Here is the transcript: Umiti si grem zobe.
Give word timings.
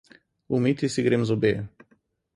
Umiti 0.57 0.89
si 0.93 1.03
grem 1.05 1.25
zobe. 1.29 1.53